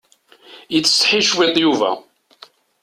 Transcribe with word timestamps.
Yettseḥi 0.73 1.21
cwiṭ 1.27 1.55
Yuba. 1.63 1.91